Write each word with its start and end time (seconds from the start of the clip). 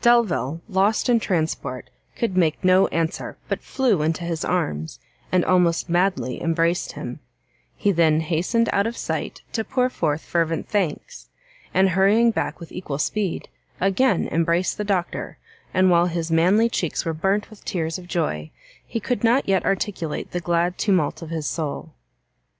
Delvile, 0.00 0.60
lost 0.68 1.08
in 1.08 1.20
transport, 1.20 1.90
could 2.16 2.36
make 2.36 2.64
no 2.64 2.88
answer, 2.88 3.38
but 3.48 3.62
flew 3.62 4.02
into 4.02 4.24
his 4.24 4.44
arms, 4.44 4.98
and 5.30 5.44
almost 5.44 5.88
madly 5.88 6.42
embraced 6.42 6.94
him; 6.94 7.20
he 7.76 7.92
then 7.92 8.18
hastened 8.18 8.68
out 8.72 8.88
of 8.88 8.96
sight 8.96 9.42
to 9.52 9.62
pour 9.62 9.88
forth 9.88 10.22
fervent 10.22 10.68
thanks, 10.68 11.28
and 11.72 11.90
hurrying 11.90 12.32
back 12.32 12.58
with 12.58 12.72
equal 12.72 12.98
speed, 12.98 13.48
again 13.80 14.28
embraced 14.32 14.76
the 14.76 14.82
Doctor, 14.82 15.38
and 15.72 15.88
while 15.88 16.06
his 16.06 16.32
manly 16.32 16.68
cheeks 16.68 17.04
were 17.04 17.14
burnt 17.14 17.48
with 17.48 17.64
tears 17.64 17.96
of 17.96 18.08
joy, 18.08 18.50
he 18.84 18.98
could 18.98 19.22
not 19.22 19.48
yet 19.48 19.64
articulate 19.64 20.32
the 20.32 20.40
glad 20.40 20.78
tumult 20.78 21.22
of 21.22 21.30
his 21.30 21.46
soul. 21.46 21.92